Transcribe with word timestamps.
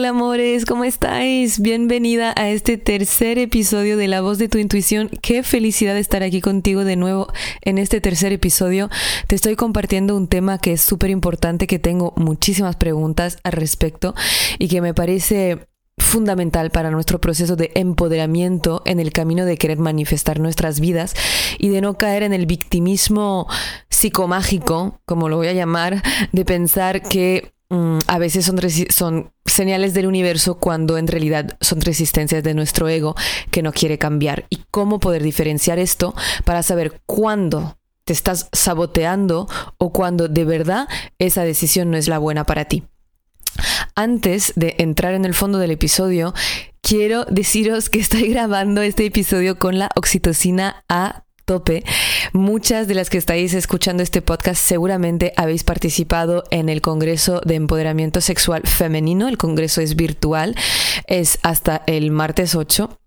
Hola 0.00 0.08
amores, 0.08 0.64
¿cómo 0.64 0.84
estáis? 0.84 1.60
Bienvenida 1.60 2.32
a 2.34 2.48
este 2.48 2.78
tercer 2.78 3.36
episodio 3.36 3.98
de 3.98 4.08
La 4.08 4.22
voz 4.22 4.38
de 4.38 4.48
tu 4.48 4.56
intuición. 4.56 5.10
Qué 5.20 5.42
felicidad 5.42 5.94
estar 5.98 6.22
aquí 6.22 6.40
contigo 6.40 6.84
de 6.84 6.96
nuevo 6.96 7.30
en 7.60 7.76
este 7.76 8.00
tercer 8.00 8.32
episodio. 8.32 8.88
Te 9.26 9.34
estoy 9.34 9.56
compartiendo 9.56 10.16
un 10.16 10.26
tema 10.26 10.56
que 10.56 10.72
es 10.72 10.80
súper 10.80 11.10
importante, 11.10 11.66
que 11.66 11.78
tengo 11.78 12.14
muchísimas 12.16 12.76
preguntas 12.76 13.36
al 13.44 13.52
respecto 13.52 14.14
y 14.58 14.68
que 14.68 14.80
me 14.80 14.94
parece 14.94 15.66
fundamental 15.98 16.70
para 16.70 16.90
nuestro 16.90 17.20
proceso 17.20 17.54
de 17.54 17.70
empoderamiento 17.74 18.80
en 18.86 19.00
el 19.00 19.12
camino 19.12 19.44
de 19.44 19.58
querer 19.58 19.76
manifestar 19.76 20.40
nuestras 20.40 20.80
vidas 20.80 21.14
y 21.58 21.68
de 21.68 21.82
no 21.82 21.98
caer 21.98 22.22
en 22.22 22.32
el 22.32 22.46
victimismo 22.46 23.48
psicomágico, 23.90 24.98
como 25.04 25.28
lo 25.28 25.36
voy 25.36 25.48
a 25.48 25.52
llamar, 25.52 26.02
de 26.32 26.46
pensar 26.46 27.02
que 27.02 27.52
Mm, 27.70 27.98
a 28.08 28.18
veces 28.18 28.44
son, 28.90 29.32
señales 29.46 29.94
del 29.94 30.06
universo 30.06 30.58
cuando 30.58 30.98
en 30.98 31.06
realidad 31.06 31.56
son 31.60 31.80
resistencias 31.80 32.42
de 32.42 32.52
nuestro 32.52 32.88
ego 32.88 33.14
que 33.52 33.62
no 33.62 33.72
quiere 33.72 33.96
cambiar. 33.96 34.46
Y 34.50 34.64
cómo 34.70 34.98
poder 34.98 35.22
diferenciar 35.22 35.78
esto 35.78 36.14
para 36.44 36.64
saber 36.64 37.00
cuándo 37.06 37.78
te 38.04 38.12
estás 38.12 38.48
saboteando 38.52 39.48
o 39.78 39.92
cuando 39.92 40.26
de 40.26 40.44
verdad 40.44 40.88
esa 41.20 41.44
decisión 41.44 41.92
no 41.92 41.96
es 41.96 42.08
la 42.08 42.18
buena 42.18 42.44
para 42.44 42.64
ti. 42.64 42.82
Antes 43.94 44.52
de 44.56 44.74
entrar 44.78 45.14
en 45.14 45.24
el 45.24 45.34
fondo 45.34 45.58
del 45.58 45.70
episodio, 45.70 46.34
quiero 46.80 47.24
deciros 47.26 47.88
que 47.88 48.00
estoy 48.00 48.28
grabando 48.32 48.82
este 48.82 49.06
episodio 49.06 49.58
con 49.60 49.78
la 49.78 49.90
oxitocina 49.94 50.84
A 50.88 51.24
Muchas 52.32 52.86
de 52.86 52.94
las 52.94 53.10
que 53.10 53.18
estáis 53.18 53.54
escuchando 53.54 54.02
este 54.02 54.22
podcast 54.22 54.62
seguramente 54.62 55.32
habéis 55.36 55.64
participado 55.64 56.44
en 56.50 56.68
el 56.68 56.80
Congreso 56.80 57.40
de 57.44 57.56
Empoderamiento 57.56 58.20
Sexual 58.20 58.62
Femenino. 58.64 59.28
El 59.28 59.36
Congreso 59.36 59.80
es 59.80 59.96
virtual, 59.96 60.54
es 61.06 61.38
hasta 61.42 61.82
el 61.86 62.12
martes 62.12 62.54
8. 62.54 63.00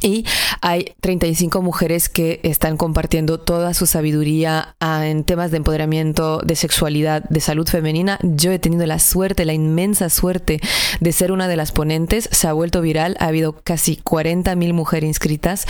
Y 0.00 0.24
hay 0.60 0.94
35 1.00 1.62
mujeres 1.62 2.08
que 2.08 2.40
están 2.42 2.76
compartiendo 2.76 3.38
toda 3.38 3.74
su 3.74 3.86
sabiduría 3.86 4.76
ah, 4.80 5.06
en 5.06 5.24
temas 5.24 5.50
de 5.50 5.58
empoderamiento, 5.58 6.40
de 6.44 6.56
sexualidad, 6.56 7.24
de 7.28 7.40
salud 7.40 7.66
femenina. 7.66 8.18
Yo 8.22 8.52
he 8.52 8.58
tenido 8.58 8.86
la 8.86 8.98
suerte, 8.98 9.44
la 9.44 9.54
inmensa 9.54 10.08
suerte 10.10 10.60
de 11.00 11.12
ser 11.12 11.32
una 11.32 11.48
de 11.48 11.56
las 11.56 11.72
ponentes. 11.72 12.28
Se 12.32 12.46
ha 12.46 12.52
vuelto 12.52 12.80
viral. 12.80 13.16
Ha 13.18 13.26
habido 13.26 13.54
casi 13.62 13.96
40 13.96 14.54
mil 14.56 14.74
mujeres 14.74 15.08
inscritas 15.08 15.66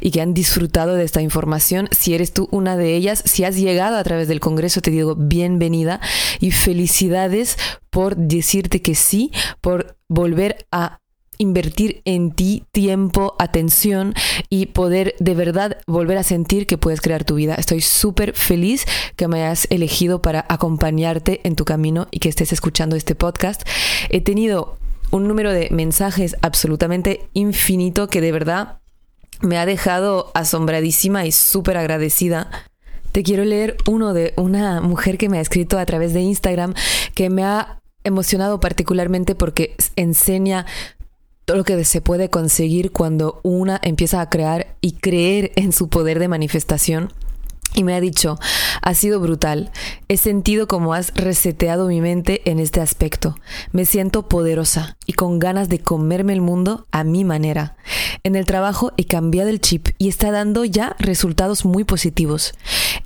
y 0.00 0.10
que 0.10 0.20
han 0.20 0.34
disfrutado 0.34 0.94
de 0.94 1.04
esta 1.04 1.22
información. 1.22 1.88
Si 1.92 2.14
eres 2.14 2.32
tú 2.32 2.48
una 2.50 2.76
de 2.76 2.94
ellas, 2.94 3.22
si 3.24 3.44
has 3.44 3.56
llegado 3.56 3.96
a 3.96 4.04
través 4.04 4.28
del 4.28 4.40
Congreso, 4.40 4.80
te 4.80 4.90
digo 4.90 5.14
bienvenida 5.16 6.00
y 6.40 6.50
felicidades 6.50 7.56
por 7.90 8.16
decirte 8.16 8.82
que 8.82 8.94
sí, 8.94 9.32
por 9.60 9.96
volver 10.08 10.66
a 10.70 11.00
invertir 11.38 12.02
en 12.04 12.32
ti 12.32 12.64
tiempo, 12.72 13.34
atención 13.38 14.14
y 14.50 14.66
poder 14.66 15.14
de 15.18 15.34
verdad 15.34 15.78
volver 15.86 16.18
a 16.18 16.22
sentir 16.22 16.66
que 16.66 16.78
puedes 16.78 17.00
crear 17.00 17.24
tu 17.24 17.36
vida. 17.36 17.54
Estoy 17.54 17.80
súper 17.80 18.34
feliz 18.34 18.84
que 19.16 19.28
me 19.28 19.42
hayas 19.42 19.66
elegido 19.70 20.20
para 20.20 20.44
acompañarte 20.48 21.40
en 21.44 21.56
tu 21.56 21.64
camino 21.64 22.08
y 22.10 22.18
que 22.18 22.28
estés 22.28 22.52
escuchando 22.52 22.96
este 22.96 23.14
podcast. 23.14 23.62
He 24.10 24.20
tenido 24.20 24.76
un 25.10 25.26
número 25.26 25.52
de 25.52 25.68
mensajes 25.70 26.36
absolutamente 26.42 27.28
infinito 27.32 28.08
que 28.08 28.20
de 28.20 28.32
verdad 28.32 28.78
me 29.40 29.58
ha 29.58 29.66
dejado 29.66 30.30
asombradísima 30.34 31.24
y 31.24 31.32
súper 31.32 31.76
agradecida. 31.76 32.50
Te 33.12 33.22
quiero 33.22 33.44
leer 33.44 33.76
uno 33.86 34.12
de 34.12 34.34
una 34.36 34.80
mujer 34.80 35.16
que 35.16 35.28
me 35.28 35.38
ha 35.38 35.40
escrito 35.40 35.78
a 35.78 35.86
través 35.86 36.12
de 36.12 36.20
Instagram 36.20 36.74
que 37.14 37.30
me 37.30 37.44
ha 37.44 37.80
emocionado 38.04 38.60
particularmente 38.60 39.34
porque 39.34 39.74
enseña 39.96 40.66
todo 41.48 41.56
lo 41.56 41.64
que 41.64 41.82
se 41.86 42.02
puede 42.02 42.28
conseguir 42.28 42.92
cuando 42.92 43.40
una 43.42 43.80
empieza 43.82 44.20
a 44.20 44.28
crear 44.28 44.76
y 44.82 44.92
creer 44.92 45.50
en 45.56 45.72
su 45.72 45.88
poder 45.88 46.18
de 46.18 46.28
manifestación. 46.28 47.10
Y 47.74 47.84
me 47.84 47.94
ha 47.94 48.02
dicho, 48.02 48.38
ha 48.82 48.92
sido 48.92 49.18
brutal. 49.18 49.70
He 50.08 50.18
sentido 50.18 50.68
como 50.68 50.92
has 50.92 51.14
reseteado 51.14 51.88
mi 51.88 52.02
mente 52.02 52.42
en 52.50 52.58
este 52.58 52.82
aspecto. 52.82 53.34
Me 53.72 53.86
siento 53.86 54.28
poderosa 54.28 54.98
y 55.06 55.14
con 55.14 55.38
ganas 55.38 55.70
de 55.70 55.78
comerme 55.78 56.34
el 56.34 56.42
mundo 56.42 56.86
a 56.90 57.02
mi 57.02 57.24
manera. 57.24 57.78
En 58.24 58.36
el 58.36 58.44
trabajo 58.44 58.92
he 58.98 59.06
cambiado 59.06 59.48
el 59.48 59.62
chip 59.62 59.88
y 59.96 60.08
está 60.08 60.30
dando 60.30 60.66
ya 60.66 60.96
resultados 60.98 61.64
muy 61.64 61.84
positivos. 61.84 62.52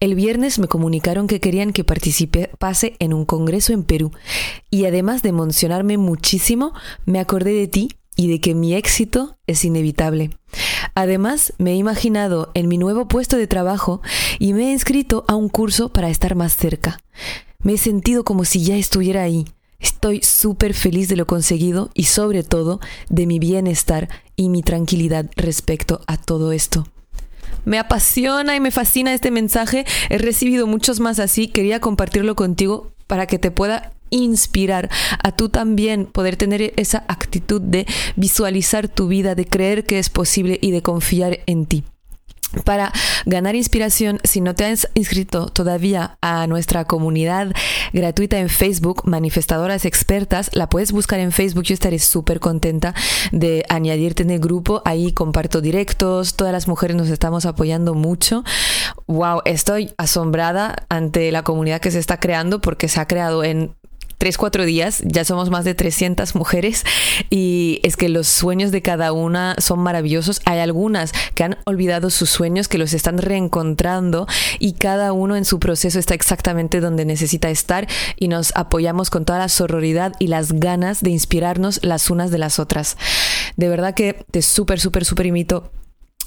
El 0.01 0.17
viernes 0.17 0.59
me 0.59 0.67
comunicaron 0.67 1.29
que 1.29 1.39
querían 1.39 1.73
que 1.73 1.85
participase 1.85 2.97
en 2.99 3.15
un 3.15 3.25
congreso 3.25 3.73
en 3.73 3.85
Perú. 3.85 4.11
Y 4.69 4.87
además 4.87 5.23
de 5.23 5.29
emocionarme 5.29 5.97
muchísimo, 5.97 6.73
me 7.05 7.21
acordé 7.21 7.53
de 7.53 7.69
ti 7.69 7.89
y 8.23 8.29
de 8.29 8.41
que 8.41 8.55
mi 8.55 8.75
éxito 8.75 9.37
es 9.49 9.65
inevitable. 9.65 10.31
Además, 10.95 11.55
me 11.59 11.73
he 11.73 11.75
imaginado 11.75 12.53
en 12.55 12.69
mi 12.69 12.79
nuevo 12.79 13.09
puesto 13.09 13.37
de 13.37 13.49
trabajo 13.49 14.01
y 14.39 14.53
me 14.53 14.69
he 14.69 14.73
inscrito 14.73 15.25
a 15.27 15.35
un 15.35 15.49
curso 15.49 15.89
para 15.89 16.09
estar 16.09 16.37
más 16.37 16.55
cerca. 16.55 16.99
Me 17.63 17.73
he 17.73 17.79
sentido 17.79 18.23
como 18.23 18.45
si 18.45 18.63
ya 18.63 18.77
estuviera 18.77 19.23
ahí. 19.25 19.47
Estoy 19.81 20.23
súper 20.23 20.73
feliz 20.73 21.09
de 21.09 21.17
lo 21.17 21.27
conseguido 21.27 21.91
y 21.95 22.05
sobre 22.05 22.45
todo 22.45 22.79
de 23.09 23.27
mi 23.27 23.41
bienestar 23.41 24.09
y 24.37 24.51
mi 24.51 24.63
tranquilidad 24.63 25.29
respecto 25.35 26.01
a 26.07 26.17
todo 26.17 26.53
esto. 26.53 26.87
Me 27.65 27.81
apasiona 27.81 28.55
y 28.55 28.61
me 28.61 28.71
fascina 28.71 29.15
este 29.15 29.33
mensaje. 29.33 29.85
He 30.11 30.19
recibido 30.19 30.69
muchos 30.69 31.01
más 31.01 31.19
así. 31.19 31.49
Quería 31.49 31.81
compartirlo 31.81 32.37
contigo 32.37 32.93
para 33.09 33.27
que 33.27 33.41
te 33.41 33.51
pueda 33.51 33.92
inspirar 34.13 34.89
a 35.23 35.33
tú 35.33 35.49
también 35.49 36.07
poder 36.07 36.37
tener 36.37 36.73
esa 36.77 37.05
actitud 37.09 37.61
de 37.61 37.87
visualizar 38.15 38.87
tu 38.87 39.09
vida, 39.09 39.35
de 39.35 39.47
creer 39.47 39.85
que 39.85 39.99
es 39.99 40.11
posible 40.11 40.59
y 40.63 40.71
de 40.71 40.83
confiar 40.83 41.41
en 41.47 41.67
ti. 41.67 41.83
Para 42.65 42.93
ganar 43.25 43.57
inspiración, 43.57 44.21
si 44.25 44.43
no 44.43 44.55
te 44.55 44.67
has 44.67 44.87
inscrito 44.93 45.47
todavía 45.47 46.19
a 46.21 46.47
nuestra 46.47 46.85
comunidad 46.85 47.53
gratuita 47.95 48.39
en 48.39 48.51
Facebook, 48.51 49.03
Manifestadoras 49.07 49.87
Expertas, 49.87 50.51
la 50.53 50.69
puedes 50.69 50.93
buscar 50.93 51.19
en 51.21 51.33
Facebook. 51.33 51.65
Yo 51.65 51.73
estaré 51.73 51.99
súper 51.99 52.41
contenta 52.41 52.95
de 53.33 53.65
añadirte 53.71 54.23
en 54.23 54.31
el 54.31 54.39
grupo. 54.39 54.83
Ahí 54.85 55.13
comparto 55.13 55.63
directos, 55.63 56.35
todas 56.35 56.53
las 56.53 56.69
mujeres 56.69 56.95
nos 56.95 57.09
estamos 57.09 57.47
apoyando 57.47 57.95
mucho. 57.95 58.45
Wow, 59.07 59.41
estoy 59.47 59.95
asombrada 59.97 60.87
ante 60.91 61.33
la 61.33 61.45
comunidad 61.45 61.81
que 61.81 61.91
se 61.91 61.99
está 61.99 62.21
creando 62.21 62.61
porque 62.61 62.89
se 62.89 63.01
ha 63.01 63.07
creado 63.07 63.45
en 63.45 63.75
tres, 64.23 64.39
cuatro 64.39 64.65
días, 64.65 65.03
ya 65.05 65.25
somos 65.25 65.51
más 65.51 65.65
de 65.65 65.75
300 65.75 66.37
mujeres 66.37 66.85
y 67.29 67.81
es 67.83 67.97
que 67.97 68.09
los 68.09 68.29
sueños 68.29 68.71
de 68.71 68.81
cada 68.81 69.11
una 69.11 69.57
son 69.59 69.81
maravillosos. 69.81 70.41
Hay 70.45 70.61
algunas 70.61 71.11
que 71.35 71.43
han 71.43 71.59
olvidado 71.65 72.09
sus 72.09 72.31
sueños, 72.31 72.69
que 72.69 72.79
los 72.79 72.93
están 72.93 73.19
reencontrando 73.19 74.29
y 74.61 74.75
cada 74.75 75.13
uno 75.13 75.35
en 75.35 75.45
su 75.45 75.59
proceso 75.59 75.99
está 75.99 76.15
exactamente 76.15 76.79
donde 76.79 77.05
necesita 77.05 77.51
estar 77.51 77.89
y 78.15 78.29
nos 78.29 78.53
apoyamos 78.55 79.11
con 79.11 79.25
toda 79.25 79.41
la 79.41 79.49
sororidad 79.49 80.13
y 80.21 80.29
las 80.29 80.53
ganas 80.53 81.03
de 81.03 81.11
inspirarnos 81.11 81.81
las 81.83 82.09
unas 82.09 82.31
de 82.31 82.39
las 82.39 82.61
otras. 82.61 82.97
De 83.57 83.69
verdad 83.69 83.93
que 83.93 84.25
te 84.31 84.41
súper, 84.43 84.79
súper, 84.79 85.05
súper 85.05 85.27
invito 85.27 85.73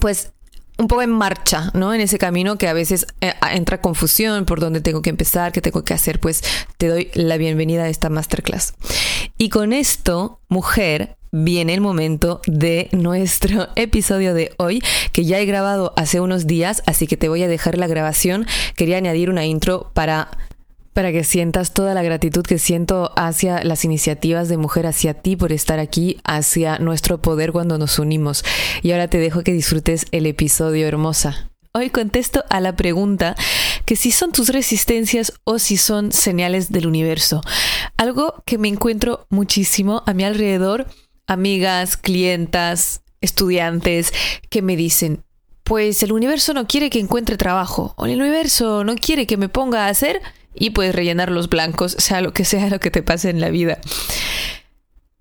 pues, 0.00 0.32
un 0.80 0.88
poco 0.88 1.02
en 1.02 1.10
marcha, 1.10 1.70
¿no? 1.74 1.92
En 1.94 2.00
ese 2.00 2.18
camino 2.18 2.56
que 2.56 2.66
a 2.66 2.72
veces 2.72 3.06
eh, 3.20 3.34
entra 3.52 3.80
confusión 3.80 4.46
por 4.46 4.60
dónde 4.60 4.80
tengo 4.80 5.02
que 5.02 5.10
empezar, 5.10 5.52
qué 5.52 5.60
tengo 5.60 5.84
que 5.84 5.94
hacer, 5.94 6.18
pues 6.18 6.42
te 6.78 6.88
doy 6.88 7.10
la 7.14 7.36
bienvenida 7.36 7.84
a 7.84 7.88
esta 7.88 8.08
masterclass. 8.08 8.74
Y 9.36 9.50
con 9.50 9.72
esto, 9.72 10.40
mujer, 10.48 11.16
viene 11.32 11.74
el 11.74 11.80
momento 11.80 12.40
de 12.46 12.88
nuestro 12.92 13.68
episodio 13.76 14.34
de 14.34 14.52
hoy, 14.56 14.82
que 15.12 15.24
ya 15.24 15.38
he 15.38 15.46
grabado 15.46 15.92
hace 15.96 16.20
unos 16.20 16.46
días, 16.46 16.82
así 16.86 17.06
que 17.06 17.16
te 17.16 17.28
voy 17.28 17.42
a 17.42 17.48
dejar 17.48 17.76
la 17.76 17.86
grabación. 17.86 18.46
Quería 18.74 18.96
añadir 18.96 19.28
una 19.28 19.44
intro 19.44 19.90
para 19.92 20.30
para 21.00 21.12
que 21.12 21.24
sientas 21.24 21.72
toda 21.72 21.94
la 21.94 22.02
gratitud 22.02 22.42
que 22.42 22.58
siento 22.58 23.10
hacia 23.16 23.64
las 23.64 23.86
iniciativas 23.86 24.50
de 24.50 24.58
mujer, 24.58 24.86
hacia 24.86 25.14
ti 25.14 25.34
por 25.34 25.50
estar 25.50 25.78
aquí, 25.78 26.20
hacia 26.24 26.78
nuestro 26.78 27.22
poder 27.22 27.52
cuando 27.52 27.78
nos 27.78 27.98
unimos. 27.98 28.44
Y 28.82 28.92
ahora 28.92 29.08
te 29.08 29.16
dejo 29.16 29.42
que 29.42 29.54
disfrutes 29.54 30.04
el 30.12 30.26
episodio 30.26 30.86
hermosa. 30.86 31.48
Hoy 31.72 31.88
contesto 31.88 32.44
a 32.50 32.60
la 32.60 32.76
pregunta 32.76 33.34
que 33.86 33.96
si 33.96 34.10
son 34.10 34.32
tus 34.32 34.50
resistencias 34.50 35.32
o 35.44 35.58
si 35.58 35.78
son 35.78 36.12
señales 36.12 36.70
del 36.70 36.86
universo. 36.86 37.40
Algo 37.96 38.34
que 38.44 38.58
me 38.58 38.68
encuentro 38.68 39.24
muchísimo 39.30 40.02
a 40.04 40.12
mi 40.12 40.24
alrededor, 40.24 40.86
amigas, 41.26 41.96
clientas, 41.96 43.00
estudiantes 43.22 44.12
que 44.50 44.60
me 44.60 44.76
dicen, 44.76 45.24
pues 45.64 46.02
el 46.02 46.12
universo 46.12 46.52
no 46.52 46.66
quiere 46.66 46.90
que 46.90 47.00
encuentre 47.00 47.38
trabajo, 47.38 47.94
o 47.96 48.04
el 48.04 48.20
universo 48.20 48.84
no 48.84 48.96
quiere 48.96 49.26
que 49.26 49.38
me 49.38 49.48
ponga 49.48 49.86
a 49.86 49.88
hacer 49.88 50.20
y 50.54 50.70
puedes 50.70 50.94
rellenar 50.94 51.30
los 51.30 51.48
blancos, 51.48 51.96
sea 51.98 52.20
lo 52.20 52.32
que 52.32 52.44
sea 52.44 52.68
lo 52.68 52.80
que 52.80 52.90
te 52.90 53.02
pase 53.02 53.30
en 53.30 53.40
la 53.40 53.50
vida. 53.50 53.80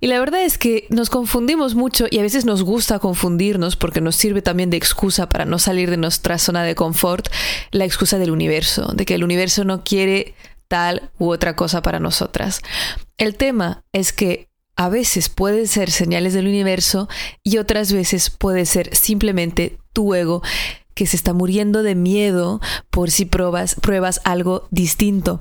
Y 0.02 0.08
la 0.08 0.20
verdad 0.20 0.44
es 0.44 0.58
que 0.58 0.88
nos 0.90 1.10
confundimos 1.10 1.76
mucho 1.76 2.06
y 2.10 2.20
a 2.20 2.22
veces 2.22 2.46
nos 2.46 2.64
gusta 2.64 3.00
confundirnos 3.00 3.76
porque 3.76 4.00
nos 4.00 4.16
sirve 4.16 4.42
también 4.42 4.70
de 4.70 4.78
excusa 4.78 5.28
para 5.28 5.44
no 5.44 5.60
salir 5.60 5.90
de 5.90 5.98
nuestra 5.98 6.38
zona 6.38 6.64
de 6.64 6.74
confort, 6.74 7.28
la 7.72 7.84
excusa 7.84 8.18
del 8.18 8.32
universo, 8.32 8.94
de 8.94 9.06
que 9.06 9.16
el 9.16 9.26
universo 9.26 9.66
no 9.66 9.84
quiere 9.84 10.36
tal 10.70 11.12
u 11.20 11.32
otra 11.32 11.58
cosa 11.58 11.82
para 11.82 12.00
nosotras. 12.00 12.62
El 13.18 13.36
tema 13.36 13.84
es 13.92 14.14
que 14.14 14.48
a 14.78 14.88
veces 14.88 15.28
pueden 15.28 15.68
ser 15.68 15.92
señales 15.92 16.34
del 16.34 16.48
universo 16.48 17.10
y 17.44 17.58
otras 17.58 17.92
veces 17.92 18.30
puede 18.30 18.66
ser 18.66 18.96
simplemente 18.96 19.78
tu 19.92 20.16
ego 20.16 20.42
que 21.00 21.06
se 21.06 21.16
está 21.16 21.32
muriendo 21.32 21.82
de 21.82 21.96
miedo 21.96 22.60
por 22.90 23.10
si 23.10 23.24
pruebas, 23.24 23.76
pruebas 23.76 24.20
algo 24.26 24.68
distinto. 24.70 25.40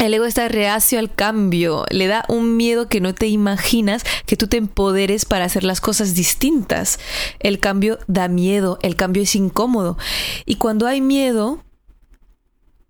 El 0.00 0.12
ego 0.12 0.24
está 0.24 0.48
reacio 0.48 0.98
al 0.98 1.14
cambio, 1.14 1.84
le 1.90 2.08
da 2.08 2.24
un 2.28 2.56
miedo 2.56 2.88
que 2.88 3.00
no 3.00 3.14
te 3.14 3.28
imaginas 3.28 4.02
que 4.26 4.36
tú 4.36 4.48
te 4.48 4.56
empoderes 4.56 5.24
para 5.24 5.44
hacer 5.44 5.62
las 5.62 5.80
cosas 5.80 6.16
distintas. 6.16 6.98
El 7.38 7.60
cambio 7.60 8.00
da 8.08 8.26
miedo, 8.26 8.80
el 8.82 8.96
cambio 8.96 9.22
es 9.22 9.36
incómodo. 9.36 9.98
Y 10.46 10.56
cuando 10.56 10.88
hay 10.88 11.00
miedo, 11.00 11.62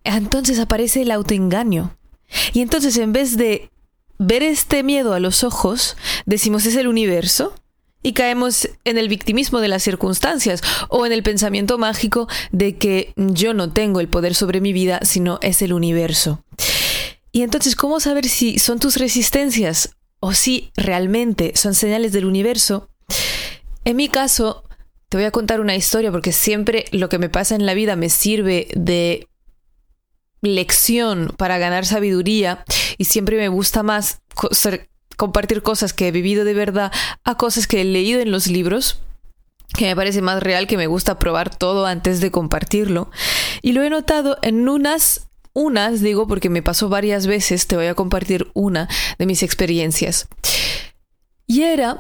entonces 0.03 0.61
aparece 0.61 1.03
el 1.03 1.11
autoengaño. 1.11 1.95
Y 2.55 2.63
entonces 2.63 2.97
en 2.97 3.13
vez 3.13 3.37
de 3.37 3.71
ver 4.19 4.43
este 4.43 4.83
miedo 4.83 5.13
a 5.13 5.21
los 5.21 5.45
ojos, 5.45 5.99
decimos 6.25 6.65
es 6.65 6.77
el 6.77 6.89
universo, 6.89 7.53
y 8.03 8.13
caemos 8.13 8.69
en 8.85 8.99
el 8.99 9.09
victimismo 9.09 9.61
de 9.61 9.69
las 9.69 9.83
circunstancias 9.83 10.63
o 10.89 11.07
en 11.07 11.13
el 11.13 11.23
pensamiento 11.23 11.79
mágico 11.79 12.29
de 12.51 12.77
que 12.77 13.13
yo 13.17 13.55
no 13.55 13.73
tengo 13.73 14.01
el 14.01 14.09
poder 14.09 14.35
sobre 14.35 14.61
mi 14.61 14.73
vida, 14.73 15.01
sino 15.03 15.39
es 15.43 15.63
el 15.63 15.73
universo. 15.73 16.45
Y 17.31 17.43
entonces, 17.43 17.77
¿cómo 17.77 18.01
saber 18.01 18.29
si 18.29 18.59
son 18.59 18.79
tus 18.79 18.97
resistencias 18.97 19.97
o 20.21 20.35
si 20.35 20.71
realmente 20.77 21.53
son 21.57 21.75
señales 21.75 22.13
del 22.13 22.27
universo? 22.27 22.89
En 23.85 23.97
mi 23.97 24.09
caso, 24.09 24.65
te 25.09 25.17
voy 25.17 25.25
a 25.25 25.31
contar 25.31 25.61
una 25.61 25.77
historia 25.77 26.13
porque 26.13 26.33
siempre 26.33 26.85
lo 26.91 27.09
que 27.09 27.19
me 27.19 27.29
pasa 27.29 27.55
en 27.55 27.67
la 27.67 27.75
vida 27.75 27.97
me 27.97 28.11
sirve 28.11 28.69
de 28.75 29.29
lección 30.43 31.33
para 31.37 31.59
ganar 31.59 31.87
sabiduría 31.87 32.65
y 32.99 33.05
siempre 33.05 33.37
me 33.37 33.49
gusta 33.49 33.83
más 33.83 34.21
ser 34.51 34.89
compartir 35.17 35.63
cosas 35.63 35.93
que 35.93 36.09
he 36.09 36.13
vivido 36.13 36.45
de 36.45 36.55
verdad 36.55 36.93
a 37.25 37.37
cosas 37.37 37.67
que 37.67 37.81
he 37.81 37.85
leído 37.85 38.21
en 38.21 38.31
los 38.31 38.47
libros 38.47 39.01
que 39.75 39.87
me 39.87 39.97
parece 39.97 40.21
más 40.21 40.43
real, 40.43 40.67
que 40.67 40.77
me 40.77 40.87
gusta 40.87 41.19
probar 41.19 41.55
todo 41.55 41.87
antes 41.87 42.21
de 42.21 42.31
compartirlo. 42.31 43.11
Y 43.63 43.73
lo 43.73 43.83
he 43.83 43.91
notado 43.91 44.37
en 44.43 44.69
unas, 44.69 45.29
unas, 45.55 46.01
digo, 46.01 46.27
porque 46.27 46.51
me 46.51 46.63
pasó 46.63 46.89
varias 46.89 47.27
veces, 47.27 47.67
te 47.67 47.77
voy 47.77 47.87
a 47.87 47.95
compartir 47.95 48.51
una 48.55 48.89
de 49.19 49.27
mis 49.27 49.43
experiencias. 49.43 50.29
Y 51.47 51.63
era 51.63 51.97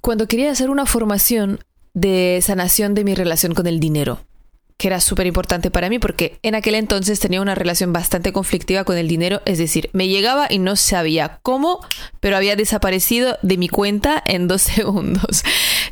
cuando 0.00 0.28
quería 0.28 0.52
hacer 0.52 0.70
una 0.70 0.86
formación 0.86 1.60
de 1.92 2.38
sanación 2.42 2.94
de 2.94 3.04
mi 3.04 3.14
relación 3.14 3.54
con 3.54 3.66
el 3.66 3.80
dinero 3.80 4.20
que 4.78 4.86
era 4.86 5.00
súper 5.00 5.26
importante 5.26 5.72
para 5.72 5.90
mí 5.90 5.98
porque 5.98 6.38
en 6.42 6.54
aquel 6.54 6.76
entonces 6.76 7.18
tenía 7.18 7.42
una 7.42 7.56
relación 7.56 7.92
bastante 7.92 8.32
conflictiva 8.32 8.84
con 8.84 8.96
el 8.96 9.08
dinero, 9.08 9.42
es 9.44 9.58
decir, 9.58 9.90
me 9.92 10.06
llegaba 10.06 10.46
y 10.48 10.60
no 10.60 10.76
sabía 10.76 11.40
cómo, 11.42 11.80
pero 12.20 12.36
había 12.36 12.54
desaparecido 12.54 13.38
de 13.42 13.56
mi 13.56 13.68
cuenta 13.68 14.22
en 14.24 14.46
dos 14.46 14.62
segundos. 14.62 15.42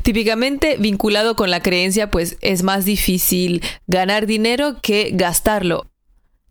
Típicamente 0.03 0.77
vinculado 0.79 1.35
con 1.35 1.51
la 1.51 1.61
creencia, 1.61 2.09
pues 2.09 2.37
es 2.39 2.63
más 2.63 2.85
difícil 2.85 3.61
ganar 3.87 4.25
dinero 4.25 4.77
que 4.81 5.11
gastarlo. 5.13 5.87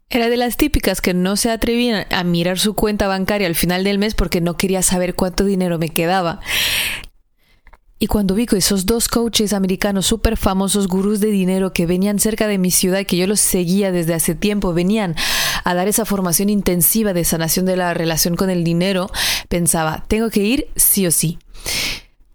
Era 0.08 0.28
de 0.28 0.36
las 0.36 0.56
típicas 0.56 1.00
que 1.00 1.14
no 1.14 1.36
se 1.36 1.50
atrevían 1.50 2.06
a 2.10 2.22
mirar 2.22 2.60
su 2.60 2.74
cuenta 2.74 3.08
bancaria 3.08 3.48
al 3.48 3.56
final 3.56 3.82
del 3.82 3.98
mes 3.98 4.14
porque 4.14 4.40
no 4.40 4.56
quería 4.56 4.82
saber 4.82 5.14
cuánto 5.14 5.44
dinero 5.44 5.78
me 5.78 5.88
quedaba. 5.88 6.40
Y 7.98 8.08
cuando 8.08 8.34
vi 8.34 8.44
que 8.44 8.58
esos 8.58 8.84
dos 8.84 9.08
coaches 9.08 9.54
americanos 9.54 10.04
súper 10.04 10.37
famosos, 10.37 10.87
gurús 10.87 11.20
de 11.20 11.28
dinero 11.28 11.72
que 11.72 11.87
venían 11.87 12.19
cerca 12.19 12.46
de 12.46 12.58
mi 12.58 12.70
ciudad, 12.70 13.06
que 13.06 13.16
yo 13.16 13.26
los 13.26 13.40
seguía 13.40 13.90
desde 13.90 14.12
hace 14.12 14.34
tiempo, 14.34 14.75
venían 14.75 15.16
a 15.64 15.75
dar 15.75 15.88
esa 15.88 16.04
formación 16.04 16.50
intensiva 16.50 17.14
de 17.14 17.25
sanación 17.25 17.64
de 17.64 17.76
la 17.76 17.94
relación 17.94 18.37
con 18.37 18.50
el 18.50 18.64
dinero, 18.64 19.10
pensaba, 19.48 20.04
tengo 20.08 20.28
que 20.28 20.40
ir 20.44 20.69
sí 20.76 21.06
o 21.06 21.10
sí. 21.10 21.38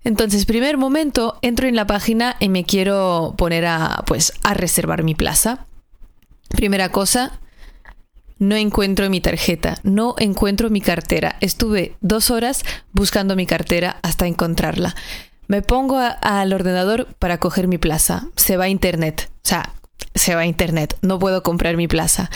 Entonces, 0.04 0.48
primer 0.48 0.78
momento, 0.78 1.38
entro 1.44 1.68
en 1.68 1.76
la 1.76 1.86
página 1.86 2.36
y 2.40 2.50
me 2.50 2.64
quiero 2.64 3.36
poner 3.38 3.68
a, 3.68 4.04
pues, 4.08 4.34
a 4.42 4.56
reservar 4.56 5.04
mi 5.04 5.14
plaza. 5.14 5.68
Primera 6.50 6.90
cosa, 6.90 7.40
no 8.40 8.56
encuentro 8.56 9.08
mi 9.12 9.22
tarjeta, 9.22 9.78
no 9.84 10.16
encuentro 10.18 10.72
mi 10.72 10.82
cartera. 10.82 11.36
Estuve 11.40 11.98
dos 12.02 12.32
horas 12.32 12.64
buscando 12.94 13.36
mi 13.36 13.46
cartera 13.46 14.00
hasta 14.02 14.26
encontrarla. 14.26 14.96
Me 15.52 15.62
pongo 15.62 16.00
al 16.00 16.54
ordenador 16.54 17.08
para 17.20 17.38
coger 17.38 17.68
mi 17.68 17.78
plaza. 17.78 18.30
Se 18.38 18.56
va 18.56 18.64
a 18.64 18.70
internet. 18.70 19.30
O 19.44 19.50
sea, 19.50 19.74
se 20.16 20.34
va 20.34 20.42
a 20.42 20.46
internet. 20.46 20.98
No 21.02 21.20
puedo 21.20 21.44
comprar 21.44 21.76
mi 21.76 21.90
plaza. 21.90 22.30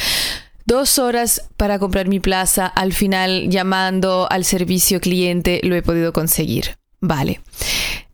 Dos 0.65 0.99
horas 0.99 1.43
para 1.55 1.79
comprar 1.79 2.09
mi 2.09 2.19
plaza. 2.19 2.67
Al 2.67 2.91
final, 2.91 3.49
llamando 3.49 4.27
al 4.29 4.43
servicio 4.43 4.99
cliente, 4.99 5.61
lo 5.63 5.77
he 5.77 5.81
podido 5.81 6.11
conseguir. 6.11 6.75
Vale. 6.99 7.39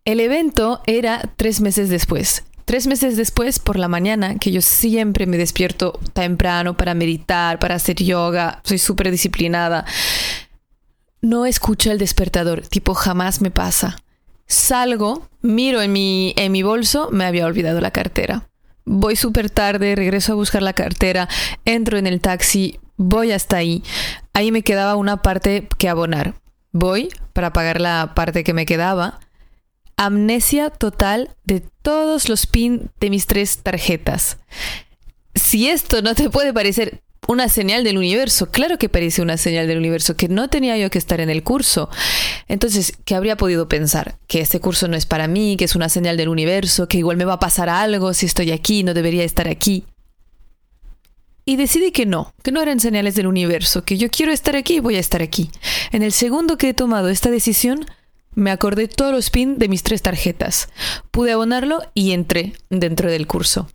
El 0.05 0.19
evento 0.19 0.83
era 0.85 1.31
tres 1.35 1.61
meses 1.61 1.89
después. 1.89 2.43
Tres 2.65 2.85
meses 2.85 3.17
después, 3.17 3.57
por 3.57 3.79
la 3.79 3.87
mañana, 3.87 4.35
que 4.37 4.51
yo 4.51 4.61
siempre 4.61 5.25
me 5.25 5.37
despierto 5.37 5.99
temprano 6.13 6.77
para 6.77 6.93
meditar, 6.93 7.57
para 7.57 7.73
hacer 7.73 7.95
yoga, 7.95 8.61
soy 8.63 8.77
súper 8.77 9.09
disciplinada, 9.09 9.83
no 11.21 11.47
escucho 11.47 11.91
el 11.91 11.97
despertador, 11.97 12.61
tipo 12.67 12.93
jamás 12.93 13.41
me 13.41 13.49
pasa. 13.49 13.97
Salgo, 14.51 15.29
miro 15.41 15.81
en 15.81 15.93
mi, 15.93 16.33
en 16.35 16.51
mi 16.51 16.61
bolso, 16.61 17.07
me 17.09 17.23
había 17.23 17.45
olvidado 17.45 17.79
la 17.79 17.91
cartera. 17.91 18.49
Voy 18.83 19.15
súper 19.15 19.49
tarde, 19.49 19.95
regreso 19.95 20.33
a 20.33 20.35
buscar 20.35 20.61
la 20.61 20.73
cartera, 20.73 21.29
entro 21.63 21.97
en 21.97 22.05
el 22.05 22.19
taxi, 22.19 22.77
voy 22.97 23.31
hasta 23.31 23.55
ahí. 23.55 23.81
Ahí 24.33 24.51
me 24.51 24.61
quedaba 24.61 24.97
una 24.97 25.21
parte 25.21 25.69
que 25.77 25.87
abonar. 25.87 26.33
Voy 26.73 27.07
para 27.31 27.53
pagar 27.53 27.79
la 27.79 28.11
parte 28.13 28.43
que 28.43 28.53
me 28.53 28.65
quedaba. 28.65 29.21
Amnesia 29.95 30.69
total 30.69 31.29
de 31.45 31.63
todos 31.81 32.27
los 32.27 32.45
pin 32.45 32.91
de 32.99 33.09
mis 33.09 33.27
tres 33.27 33.59
tarjetas. 33.59 34.37
Si 35.33 35.69
esto 35.69 36.01
no 36.01 36.13
te 36.13 36.29
puede 36.29 36.53
parecer 36.53 37.01
una 37.31 37.49
señal 37.49 37.83
del 37.83 37.97
universo. 37.97 38.51
Claro 38.51 38.77
que 38.77 38.89
parece 38.89 39.21
una 39.21 39.37
señal 39.37 39.67
del 39.67 39.77
universo, 39.77 40.15
que 40.15 40.27
no 40.27 40.49
tenía 40.49 40.77
yo 40.77 40.89
que 40.89 40.97
estar 40.97 41.21
en 41.21 41.29
el 41.29 41.43
curso. 41.43 41.89
Entonces, 42.47 42.93
¿qué 43.05 43.15
habría 43.15 43.37
podido 43.37 43.67
pensar? 43.67 44.17
Que 44.27 44.41
este 44.41 44.59
curso 44.59 44.87
no 44.87 44.97
es 44.97 45.05
para 45.05 45.27
mí, 45.27 45.55
que 45.57 45.65
es 45.65 45.75
una 45.75 45.89
señal 45.89 46.17
del 46.17 46.29
universo, 46.29 46.87
que 46.87 46.97
igual 46.97 47.17
me 47.17 47.25
va 47.25 47.33
a 47.33 47.39
pasar 47.39 47.69
algo 47.69 48.13
si 48.13 48.25
estoy 48.25 48.51
aquí, 48.51 48.83
no 48.83 48.93
debería 48.93 49.23
estar 49.23 49.47
aquí. 49.47 49.85
Y 51.43 51.55
decidí 51.55 51.91
que 51.91 52.05
no, 52.05 52.33
que 52.43 52.51
no 52.51 52.61
eran 52.61 52.79
señales 52.79 53.15
del 53.15 53.27
universo, 53.27 53.83
que 53.83 53.97
yo 53.97 54.09
quiero 54.09 54.31
estar 54.31 54.55
aquí 54.55 54.75
y 54.75 54.79
voy 54.79 54.95
a 54.95 54.99
estar 54.99 55.21
aquí. 55.21 55.49
En 55.91 56.03
el 56.03 56.11
segundo 56.11 56.57
que 56.57 56.69
he 56.69 56.73
tomado 56.73 57.09
esta 57.09 57.31
decisión, 57.31 57.85
me 58.35 58.51
acordé 58.51 58.87
todos 58.87 59.11
los 59.11 59.29
pins 59.29 59.57
de 59.57 59.67
mis 59.67 59.83
tres 59.83 60.01
tarjetas. 60.01 60.69
Pude 61.09 61.31
abonarlo 61.31 61.81
y 61.93 62.11
entré 62.11 62.53
dentro 62.69 63.09
del 63.09 63.27
curso. 63.27 63.67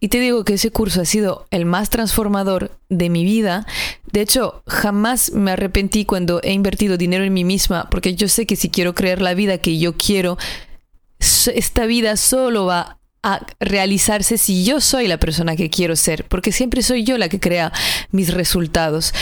Y 0.00 0.08
te 0.08 0.20
digo 0.20 0.44
que 0.44 0.54
ese 0.54 0.70
curso 0.70 1.00
ha 1.00 1.04
sido 1.04 1.46
el 1.50 1.64
más 1.64 1.90
transformador 1.90 2.78
de 2.88 3.08
mi 3.08 3.24
vida 3.24 3.66
De 4.12 4.20
hecho, 4.20 4.62
jamás 4.66 5.32
me 5.32 5.52
arrepentí 5.52 6.04
cuando 6.04 6.40
he 6.42 6.52
invertido 6.52 6.96
dinero 6.96 7.24
en 7.24 7.34
mí 7.34 7.44
misma, 7.44 7.88
porque 7.90 8.14
yo 8.14 8.28
sé 8.28 8.46
que 8.46 8.56
si 8.56 8.70
quiero 8.70 8.94
crear 8.94 9.20
la 9.20 9.34
vida 9.34 9.58
que 9.58 9.78
yo 9.78 9.96
quiero, 9.96 10.38
esta 11.18 11.86
vida 11.86 12.16
solo 12.16 12.66
va 12.66 12.98
a 13.22 13.44
realizarse 13.58 14.38
si 14.38 14.64
yo 14.64 14.80
soy 14.80 15.08
la 15.08 15.18
persona 15.18 15.56
que 15.56 15.68
quiero 15.68 15.96
ser, 15.96 16.24
porque 16.28 16.52
siempre 16.52 16.82
soy 16.82 17.02
yo 17.04 17.18
la 17.18 17.28
que 17.28 17.40
crea 17.40 17.72
mis 18.10 18.32
resultados. 18.32 19.12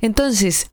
Entonces, 0.00 0.70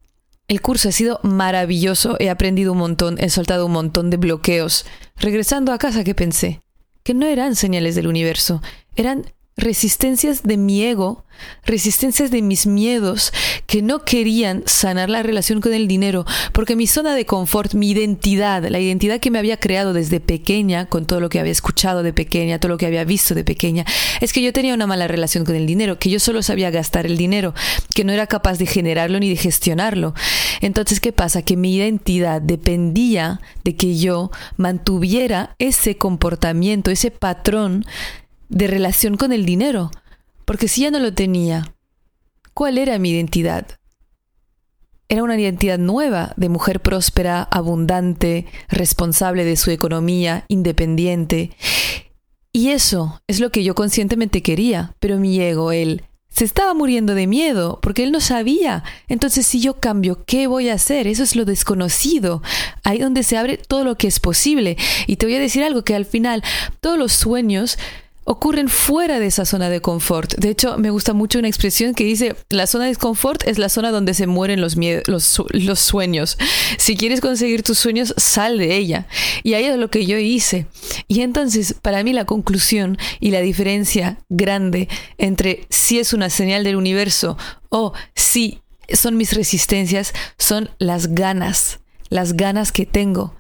el 0.48 0.62
curso 0.62 0.90
ha 0.90 0.92
sido 0.92 1.20
maravilloso, 1.22 2.16
he 2.20 2.30
aprendido 2.30 2.72
un 2.72 2.80
montón, 2.80 3.18
he 3.20 3.30
soltado 3.30 3.68
un 3.68 3.74
montón 3.74 4.10
de 4.10 4.18
bloqueos. 4.18 4.86
Regresando 5.18 5.72
a 5.72 5.78
casa, 5.78 6.04
¿qué 6.04 6.16
pensé? 6.16 6.62
Que 7.10 7.16
no 7.16 7.26
eran 7.26 7.56
señales 7.56 7.96
del 7.96 8.06
universo, 8.06 8.62
eran 8.96 9.26
resistencias 9.60 10.44
de 10.44 10.58
mi 10.58 10.84
ego, 10.84 11.24
resistencias 11.66 12.32
de 12.32 12.42
mis 12.42 12.66
miedos 12.66 13.32
que 13.66 13.82
no 13.82 14.04
querían 14.04 14.64
sanar 14.66 15.10
la 15.10 15.24
relación 15.24 15.62
con 15.62 15.74
el 15.74 15.88
dinero, 15.88 16.26
porque 16.54 16.76
mi 16.76 16.88
zona 16.88 17.16
de 17.16 17.26
confort, 17.26 17.74
mi 17.74 17.92
identidad, 17.92 18.66
la 18.68 18.80
identidad 18.80 19.20
que 19.20 19.32
me 19.32 19.40
había 19.40 19.58
creado 19.58 19.94
desde 19.94 20.20
pequeña, 20.20 20.88
con 20.88 21.06
todo 21.06 21.20
lo 21.20 21.30
que 21.30 21.40
había 21.40 21.52
escuchado 21.52 22.04
de 22.04 22.14
pequeña, 22.14 22.60
todo 22.60 22.70
lo 22.70 22.78
que 22.78 22.86
había 22.86 23.04
visto 23.04 23.36
de 23.36 23.44
pequeña, 23.44 23.86
es 24.22 24.34
que 24.34 24.42
yo 24.42 24.54
tenía 24.54 24.74
una 24.74 24.88
mala 24.88 25.08
relación 25.08 25.46
con 25.46 25.56
el 25.56 25.66
dinero, 25.66 26.00
que 26.00 26.10
yo 26.10 26.20
solo 26.20 26.42
sabía 26.42 26.72
gastar 26.72 27.06
el 27.06 27.18
dinero, 27.18 27.54
que 27.94 28.04
no 28.04 28.12
era 28.12 28.28
capaz 28.28 28.58
de 28.58 28.66
generarlo 28.66 29.20
ni 29.20 29.30
de 29.30 29.38
gestionarlo. 29.38 30.14
Entonces, 30.62 31.00
¿qué 31.00 31.14
pasa? 31.14 31.42
Que 31.42 31.56
mi 31.56 31.76
identidad 31.76 32.42
dependía 32.42 33.40
de 33.64 33.76
que 33.76 33.98
yo 33.98 34.32
mantuviera 34.58 35.56
ese 35.60 35.98
comportamiento, 35.98 36.92
ese 36.92 37.12
patrón 37.12 37.86
de 38.50 38.68
relación 38.68 39.16
con 39.16 39.32
el 39.32 39.46
dinero, 39.46 39.92
porque 40.46 40.68
si 40.68 40.82
ya 40.82 40.92
no 40.92 41.00
lo 41.00 41.14
tenía, 41.14 41.76
¿cuál 42.54 42.78
era 42.78 43.00
mi 43.00 43.12
identidad? 43.12 43.68
Era 45.08 45.24
una 45.24 45.40
identidad 45.40 45.80
nueva 45.80 46.34
de 46.38 46.50
mujer 46.50 46.82
próspera, 46.82 47.44
abundante, 47.44 48.46
responsable 48.68 49.46
de 49.46 49.56
su 49.56 49.72
economía, 49.72 50.46
independiente. 50.50 51.52
Y 52.52 52.70
eso 52.70 53.22
es 53.28 53.40
lo 53.40 53.52
que 53.52 53.64
yo 53.64 53.74
conscientemente 53.76 54.44
quería, 54.44 54.96
pero 55.00 55.18
mi 55.18 55.40
ego, 55.40 55.72
él, 55.72 56.04
se 56.30 56.46
estaba 56.46 56.74
muriendo 56.74 57.16
de 57.16 57.28
miedo 57.28 57.80
porque 57.82 58.04
él 58.04 58.12
no 58.12 58.22
sabía. 58.22 58.84
Entonces, 59.08 59.46
si 59.46 59.60
yo 59.60 59.80
cambio, 59.80 60.24
¿qué 60.26 60.48
voy 60.48 60.70
a 60.70 60.76
hacer? 60.76 61.08
Eso 61.08 61.24
es 61.24 61.36
lo 61.36 61.44
desconocido. 61.44 62.42
Ahí 62.84 63.00
donde 63.00 63.24
se 63.24 63.38
abre 63.38 63.58
todo 63.58 63.84
lo 63.84 63.98
que 63.98 64.08
es 64.08 64.20
posible. 64.20 64.78
Y 65.08 65.18
te 65.18 65.26
voy 65.26 65.36
a 65.36 65.40
decir 65.40 65.64
algo 65.64 65.84
que 65.84 65.96
al 65.96 66.06
final 66.06 66.44
todos 66.82 66.98
los 66.98 67.14
sueños 67.14 67.78
ocurren 68.30 68.70
fuera 68.70 69.20
de 69.20 69.26
esa 69.26 69.44
zona 69.44 69.72
de 69.72 69.82
confort. 69.82 70.36
De 70.36 70.52
hecho, 70.52 70.78
me 70.78 70.92
gusta 70.92 71.14
mucho 71.14 71.40
una 71.40 71.48
expresión 71.48 71.96
que 71.96 72.04
dice, 72.04 72.36
la 72.50 72.68
zona 72.68 72.86
de 72.86 72.96
confort 72.96 73.42
es 73.48 73.58
la 73.58 73.70
zona 73.70 73.90
donde 73.90 74.14
se 74.14 74.28
mueren 74.28 74.62
los, 74.62 74.78
los, 75.08 75.42
los 75.50 75.80
sueños. 75.80 76.38
Si 76.78 76.96
quieres 76.96 77.22
conseguir 77.22 77.64
tus 77.64 77.80
sueños, 77.80 78.14
sal 78.18 78.60
de 78.60 78.78
ella. 78.78 79.08
Y 79.42 79.56
ahí 79.56 79.66
es 79.66 79.78
lo 79.78 79.90
que 79.90 80.06
yo 80.06 80.20
hice. 80.20 80.68
Y 81.08 81.22
entonces, 81.22 81.74
para 81.82 82.04
mí 82.04 82.14
la 82.14 82.26
conclusión 82.26 83.00
y 83.20 83.32
la 83.32 83.42
diferencia 83.42 84.20
grande 84.30 84.90
entre 85.18 85.66
si 85.72 85.98
es 85.98 86.14
una 86.14 86.30
señal 86.30 86.64
del 86.64 86.76
universo 86.76 87.36
o 87.70 87.94
si 88.14 88.62
son 88.94 89.18
mis 89.18 89.34
resistencias, 89.34 90.14
son 90.38 90.70
las 90.78 91.16
ganas, 91.16 91.80
las 92.10 92.34
ganas 92.34 92.72
que 92.72 92.86
tengo. 92.86 93.34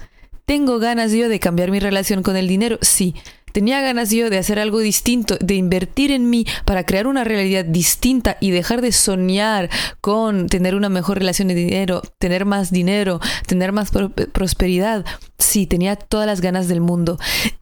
¿Tengo 0.50 0.80
ganas 0.80 1.12
yo 1.12 1.30
de 1.30 1.40
cambiar 1.40 1.70
mi 1.70 1.80
relación 1.80 2.24
con 2.24 2.36
el 2.36 2.48
dinero? 2.48 2.80
Sí. 2.82 3.14
Tenía 3.52 3.82
ganas 3.82 4.12
yo 4.12 4.30
de 4.30 4.38
hacer 4.38 4.60
algo 4.60 4.80
distinto, 4.80 5.38
de 5.40 5.56
invertir 5.56 6.12
en 6.12 6.30
mí 6.30 6.46
para 6.66 6.86
crear 6.86 7.08
una 7.08 7.24
realidad 7.24 7.66
distinta 7.66 8.38
y 8.40 8.52
dejar 8.52 8.82
de 8.82 8.92
soñar 8.92 9.70
con 10.02 10.48
tener 10.48 10.76
una 10.76 10.90
mejor 10.90 11.20
relación 11.20 11.48
de 11.48 11.56
dinero, 11.56 12.02
tener 12.18 12.46
más 12.46 12.72
dinero, 12.72 13.20
tener 13.48 13.72
más 13.72 13.92
prosperidad. 13.92 15.06
Sí, 15.38 15.68
tenía 15.68 15.96
todas 15.96 16.28
las 16.28 16.42
ganas 16.42 16.68
del 16.68 16.82
mundo. 16.82 17.18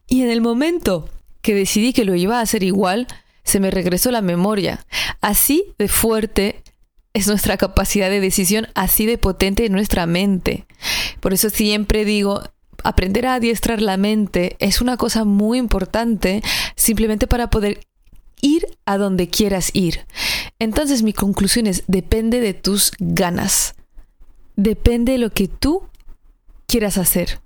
Y 0.06 0.22
en 0.22 0.30
el 0.30 0.40
momento 0.40 1.08
que 1.42 1.54
decidí 1.54 1.92
que 1.92 2.04
lo 2.04 2.14
iba 2.14 2.38
a 2.38 2.42
hacer 2.42 2.62
igual, 2.62 3.06
se 3.44 3.60
me 3.60 3.70
regresó 3.70 4.10
la 4.10 4.20
memoria. 4.22 4.84
Así 5.20 5.74
de 5.78 5.88
fuerte 5.88 6.62
es 7.14 7.26
nuestra 7.26 7.56
capacidad 7.56 8.10
de 8.10 8.20
decisión, 8.20 8.68
así 8.74 9.06
de 9.06 9.18
potente 9.18 9.68
nuestra 9.70 10.06
mente. 10.06 10.66
Por 11.20 11.32
eso 11.32 11.50
siempre 11.50 12.04
digo, 12.04 12.42
aprender 12.84 13.26
a 13.26 13.34
adiestrar 13.34 13.80
la 13.82 13.96
mente 13.96 14.56
es 14.58 14.80
una 14.80 14.96
cosa 14.96 15.24
muy 15.24 15.58
importante 15.58 16.42
simplemente 16.76 17.26
para 17.26 17.50
poder 17.50 17.80
ir 18.40 18.66
a 18.86 18.98
donde 18.98 19.28
quieras 19.28 19.70
ir. 19.74 20.06
Entonces 20.58 21.02
mi 21.02 21.12
conclusión 21.12 21.66
es, 21.66 21.84
depende 21.86 22.40
de 22.40 22.54
tus 22.54 22.92
ganas. 22.98 23.74
Depende 24.56 25.12
de 25.12 25.18
lo 25.18 25.30
que 25.30 25.48
tú 25.48 25.82
quieras 26.66 26.98
hacer. 26.98 27.40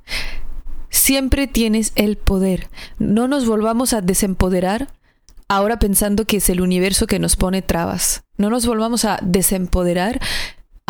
Siempre 0.91 1.47
tienes 1.47 1.93
el 1.95 2.17
poder. 2.17 2.69
No 2.99 3.29
nos 3.29 3.47
volvamos 3.47 3.93
a 3.93 4.01
desempoderar 4.01 4.89
ahora 5.49 5.79
pensando 5.79 6.25
que 6.25 6.39
es 6.39 6.49
el 6.49 6.61
universo 6.61 7.07
que 7.07 7.19
nos 7.19 7.37
pone 7.37 7.63
trabas. 7.63 8.23
No 8.37 8.51
nos 8.51 8.67
volvamos 8.67 9.05
a 9.05 9.19
desempoderar 9.23 10.21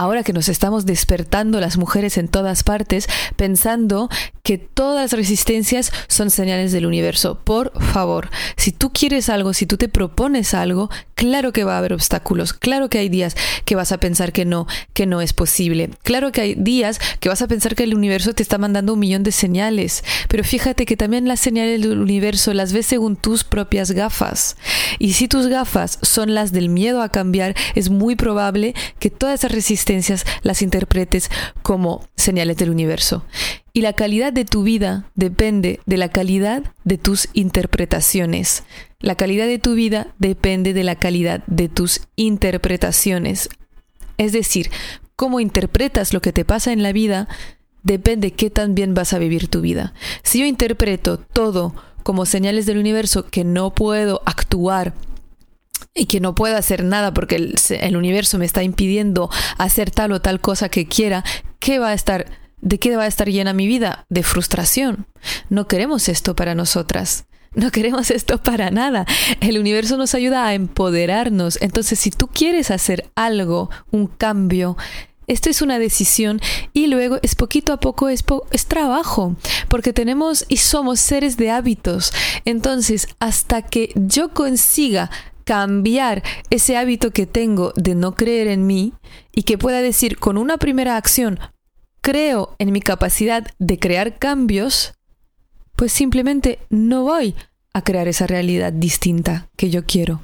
ahora 0.03 0.25
que 0.25 0.33
nos 0.33 0.49
estamos 0.49 0.85
despertando 0.85 1.61
las 1.61 1.79
mujeres 1.79 2.19
en 2.19 2.27
todas 2.27 2.65
partes, 2.65 3.09
pensando 3.37 4.09
que 4.43 4.59
todas 4.59 5.03
las 5.03 5.13
resistencias 5.13 5.93
son 6.09 6.31
señales 6.31 6.73
del 6.73 6.87
universo. 6.87 7.39
Por 7.45 7.73
favor, 7.81 8.29
si 8.57 8.73
tú 8.73 8.93
quieres 8.93 9.29
algo, 9.29 9.53
si 9.53 9.67
tú 9.67 9.77
te 9.77 9.89
propones 9.89 10.55
algo, 10.55 10.91
claro 11.15 11.53
que 11.53 11.63
va 11.63 11.77
a 11.77 11.79
haber 11.79 11.93
obstáculos, 11.93 12.53
claro 12.53 12.91
que 12.91 12.99
hay 12.99 13.09
días 13.09 13.37
que 13.65 13.77
vas 13.77 13.93
a 13.93 13.99
pensar 13.99 14.33
que 14.33 14.45
no, 14.45 14.67
que 14.93 15.07
no 15.07 15.21
es 15.21 15.33
posible, 15.33 15.91
claro 16.03 16.33
que 16.33 16.41
hay 16.41 16.55
días 16.57 16.99
que 17.21 17.29
vas 17.29 17.43
a 17.43 17.47
pensar 17.47 17.77
que 17.77 17.85
el 17.85 17.95
universo 17.95 18.35
te 18.35 18.43
está 18.43 18.59
mandando 18.59 18.95
un 18.95 18.99
millón 18.99 19.23
de 19.23 19.31
señales, 19.31 20.03
pero 20.29 20.43
fíjate 20.43 20.85
que 20.85 20.97
también 20.97 21.29
las 21.29 21.39
señales 21.39 21.81
del 21.81 22.01
universo 22.01 22.53
las 22.55 22.73
ves 22.73 22.87
según 22.87 23.15
tus 23.15 23.45
propias 23.45 23.93
gafas. 23.93 24.57
Y 24.99 25.13
si 25.13 25.29
tus 25.29 25.47
gafas 25.47 26.01
son 26.03 26.35
las 26.35 26.51
del 26.51 26.69
miedo 26.69 27.03
a 27.03 27.11
cambiar, 27.11 27.55
es 27.77 27.91
muy 27.91 28.17
probable 28.17 28.75
que 28.99 29.11
todas 29.11 29.41
esas 29.41 29.53
las 30.43 30.63
interpretes 30.63 31.31
como 31.63 32.07
señales 32.17 32.57
del 32.57 32.71
universo. 32.71 33.25
Y 33.73 33.81
la 33.81 33.93
calidad 33.93 34.33
de 34.33 34.45
tu 34.45 34.63
vida 34.63 35.11
depende 35.15 35.81
de 35.87 35.97
la 35.97 36.09
calidad 36.09 36.63
de 36.85 36.99
tus 36.99 37.29
interpretaciones. 37.33 38.65
La 39.01 39.15
calidad 39.15 39.47
de 39.47 39.59
tu 39.59 39.75
vida 39.75 40.09
depende 40.19 40.75
de 40.75 40.85
la 40.85 40.97
calidad 40.97 41.43
de 41.47 41.69
tus 41.69 42.03
interpretaciones. 42.17 43.49
Es 44.19 44.33
decir, 44.33 44.71
cómo 45.17 45.41
interpretas 45.41 46.13
lo 46.13 46.21
que 46.21 46.33
te 46.33 46.45
pasa 46.45 46.73
en 46.73 46.83
la 46.83 46.93
vida 46.93 47.29
depende 47.83 48.33
qué 48.33 48.51
tan 48.51 48.75
bien 48.75 48.95
vas 48.95 49.13
a 49.13 49.19
vivir 49.19 49.49
tu 49.49 49.61
vida. 49.61 49.93
Si 50.23 50.39
yo 50.41 50.47
interpreto 50.47 51.19
todo 51.19 51.75
como 52.03 52.27
señales 52.27 52.67
del 52.67 52.79
universo 52.79 53.27
que 53.27 53.45
no 53.45 53.75
puedo 53.75 54.23
actuar 54.25 54.95
y 55.95 56.07
que 56.07 56.21
no 56.21 56.35
puedo 56.35 56.57
hacer 56.57 56.85
nada 56.85 57.13
porque 57.15 57.37
el, 57.37 57.55
el, 57.71 57.97
universo 57.97 58.39
me 58.39 58.45
está 58.45 58.63
impidiendo 58.63 59.31
hacer 59.59 59.91
tal 59.91 60.13
o 60.13 60.21
tal 60.21 60.41
cosa 60.41 60.69
que 60.69 60.87
quiera, 60.87 61.25
¿qué 61.59 61.79
va 61.79 61.89
a 61.89 61.95
estar 61.95 62.27
¿De 62.63 62.79
qué 62.79 62.97
va 62.97 63.03
a 63.03 63.09
estar 63.09 63.29
llena 63.29 63.53
mi 63.53 63.67
vida? 63.67 64.07
De 64.09 64.23
frustración. 64.23 65.07
No 65.51 65.67
queremos 65.67 66.09
esto 66.09 66.37
para 66.37 66.55
nosotras. 66.55 67.27
No 67.55 67.73
queremos 67.73 68.11
esto 68.13 68.39
para 68.39 68.71
nada. 68.71 69.05
El 69.41 69.59
universo 69.59 69.97
nos 69.97 70.15
ayuda 70.15 70.47
a 70.47 70.55
empoderarnos. 70.55 71.61
Entonces, 71.61 71.99
si 71.99 72.11
tú 72.13 72.29
quieres 72.29 72.71
hacer 72.71 73.11
algo, 73.17 73.69
un 73.91 74.07
cambio, 74.07 74.77
esto 75.27 75.51
es 75.51 75.61
una 75.61 75.79
decisión 75.79 76.41
y 76.73 76.87
luego 76.87 77.19
es 77.23 77.35
poquito 77.35 77.73
a 77.73 77.81
poco, 77.81 78.09
es, 78.09 78.25
es 78.53 78.67
trabajo, 78.67 79.37
porque 79.69 79.93
tenemos 79.93 80.45
y 80.49 80.59
somos 80.59 81.01
seres 81.01 81.37
de 81.37 81.51
hábitos. 81.51 82.13
Entonces, 82.45 83.09
hasta 83.19 83.63
que 83.63 83.93
yo 83.95 84.31
consiga 84.31 85.11
cambiar 85.45 86.23
ese 86.51 86.77
hábito 86.77 87.11
que 87.11 87.27
tengo 87.27 87.73
de 87.77 87.95
no 87.95 88.15
creer 88.15 88.49
en 88.49 88.67
mí 88.67 88.93
y 89.33 89.43
que 89.43 89.59
pueda 89.59 89.81
decir 89.83 90.19
con 90.19 90.39
una 90.39 90.59
primera 90.59 90.97
acción, 90.97 91.39
creo 92.01 92.55
en 92.59 92.73
mi 92.73 92.81
capacidad 92.81 93.47
de 93.59 93.79
crear 93.79 94.19
cambios, 94.19 94.95
pues 95.77 95.93
simplemente 95.93 96.59
no 96.69 97.05
voy 97.05 97.35
a 97.73 97.83
crear 97.83 98.09
esa 98.09 98.27
realidad 98.27 98.73
distinta 98.73 99.49
que 99.57 99.71
yo 99.71 99.85
quiero. 99.87 100.21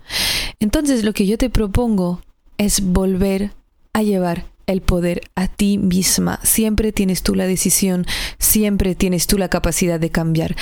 Entonces 0.60 1.04
lo 1.04 1.12
que 1.12 1.26
yo 1.26 1.38
te 1.38 1.50
propongo 1.50 2.20
es 2.58 2.82
volver 2.82 3.52
a 3.92 4.02
llevar 4.02 4.46
el 4.68 4.82
poder 4.82 5.22
a 5.34 5.48
ti 5.48 5.78
misma. 5.78 6.38
Siempre 6.44 6.92
tienes 6.92 7.24
tú 7.24 7.34
la 7.34 7.46
decisión, 7.46 8.06
siempre 8.38 8.94
tienes 8.94 9.26
tú 9.26 9.38
la 9.38 9.48
capacidad 9.48 9.98
de 9.98 10.10
cambiar. 10.10 10.54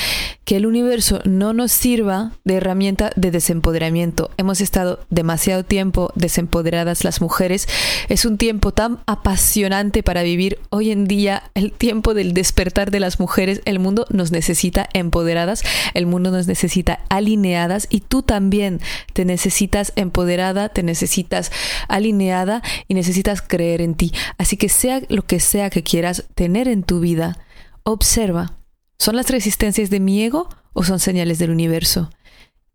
Que 0.45 0.57
el 0.57 0.65
universo 0.65 1.21
no 1.25 1.53
nos 1.53 1.73
sirva 1.73 2.33
de 2.45 2.55
herramienta 2.55 3.11
de 3.17 3.33
desempoderamiento. 3.33 4.31
Hemos 4.37 4.61
estado 4.61 5.01
demasiado 5.11 5.65
tiempo 5.65 6.13
desempoderadas 6.15 7.03
las 7.03 7.21
mujeres. 7.21 7.67
Es 8.09 8.25
un 8.25 8.39
tiempo 8.39 8.73
tan 8.73 9.01
apasionante 9.07 10.05
para 10.05 10.23
vivir 10.23 10.61
hoy 10.71 10.93
en 10.93 11.07
día, 11.07 11.51
el 11.55 11.73
tiempo 11.73 12.15
del 12.15 12.33
despertar 12.33 12.93
de 12.93 13.01
las 13.01 13.19
mujeres. 13.19 13.61
El 13.65 13.81
mundo 13.81 14.07
nos 14.09 14.31
necesita 14.31 14.89
empoderadas, 14.93 15.65
el 15.95 16.07
mundo 16.07 16.31
nos 16.31 16.47
necesita 16.47 17.01
alineadas 17.09 17.89
y 17.91 18.01
tú 18.01 18.23
también 18.23 18.81
te 19.15 19.25
necesitas 19.25 19.93
empoderada, 19.97 20.69
te 20.69 20.85
necesitas 20.85 21.51
alineada 21.89 22.63
y 22.87 22.95
necesitas 22.95 23.43
creer 23.43 23.81
en 23.81 23.96
Así 24.38 24.57
que 24.57 24.69
sea 24.69 25.03
lo 25.09 25.23
que 25.23 25.41
sea 25.41 25.71
que 25.71 25.83
quieras 25.83 26.25
tener 26.35 26.69
en 26.69 26.83
tu 26.83 27.00
vida, 27.00 27.38
observa. 27.83 28.59
¿Son 28.99 29.17
las 29.17 29.31
resistencias 29.31 29.91
de 29.91 30.00
mi 30.00 30.23
ego 30.23 30.49
o 30.73 30.85
son 30.85 31.00
señales 31.00 31.38
del 31.38 31.50
universo? 31.50 32.11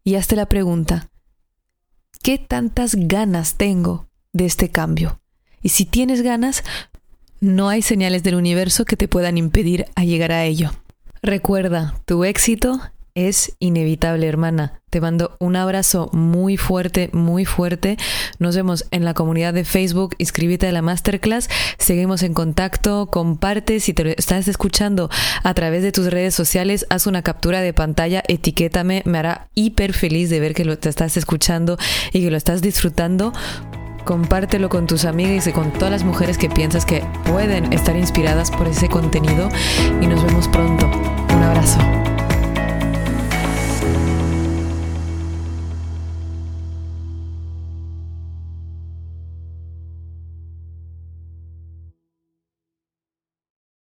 Y 0.04 0.16
hazte 0.16 0.36
la 0.36 0.48
pregunta, 0.48 1.10
¿qué 2.24 2.38
tantas 2.38 2.96
ganas 2.96 3.56
tengo 3.56 4.08
de 4.34 4.46
este 4.46 4.70
cambio? 4.70 5.20
Y 5.62 5.70
si 5.70 5.86
tienes 5.86 6.22
ganas, 6.22 6.64
no 7.40 7.70
hay 7.70 7.82
señales 7.82 8.24
del 8.24 8.36
universo 8.36 8.86
que 8.86 8.98
te 8.98 9.08
puedan 9.08 9.38
impedir 9.38 9.86
llegar 10.06 10.32
a 10.32 10.46
ello. 10.46 10.72
Recuerda, 11.22 11.96
tu 12.06 12.24
éxito 12.24 12.82
es 13.16 13.56
inevitable, 13.60 14.28
hermana. 14.28 14.82
Te 14.90 15.00
mando 15.00 15.38
un 15.40 15.56
abrazo 15.56 16.10
muy 16.12 16.58
fuerte, 16.58 17.10
muy 17.14 17.46
fuerte. 17.46 17.98
Nos 18.40 18.58
vemos 18.58 18.86
en 18.92 19.06
la 19.06 19.14
comunidad 19.14 19.54
de 19.54 19.64
Facebook. 19.64 20.16
Inscríbete 20.18 20.68
a 20.68 20.72
la 20.74 20.82
masterclass. 20.82 21.50
Seguimos 21.78 22.24
en 22.24 22.34
contacto. 22.34 23.08
Comparte. 23.08 23.80
Si 23.80 23.94
te 23.94 24.20
estás 24.20 24.50
escuchando 24.50 25.10
a 25.44 25.54
través 25.54 25.82
de 25.82 25.94
tus 25.94 26.12
redes 26.12 26.36
sociales, 26.36 26.86
haz 26.90 27.08
una 27.08 27.22
captura 27.22 27.62
de 27.62 27.74
pantalla, 27.74 28.22
etiquétame. 28.28 29.02
Me 29.06 29.18
hará 29.18 29.48
hiper 29.56 29.94
feliz 29.94 30.30
de 30.30 30.42
ver 30.42 30.54
que 30.54 30.66
lo 30.66 30.78
te 30.78 30.90
estás 30.90 31.16
escuchando 31.16 31.78
y 32.12 32.22
que 32.22 32.32
lo 32.32 32.36
estás 32.36 32.62
disfrutando. 32.62 33.32
Compártelo 34.04 34.68
con 34.68 34.88
tus 34.88 35.06
amigas 35.06 35.48
y 35.48 35.54
con 35.54 35.72
todas 35.72 35.92
las 35.92 36.04
mujeres 36.04 36.38
que 36.38 36.50
piensas 36.50 36.86
que 36.86 37.02
pueden 37.26 37.72
estar 37.72 37.96
inspiradas 37.96 38.52
por 38.52 38.68
ese 38.68 38.90
contenido. 38.90 39.48
Y 40.02 40.08
nos 40.08 40.22
vemos 40.22 40.50
pronto. 40.50 40.86
Un 41.34 41.44
abrazo. 41.44 41.80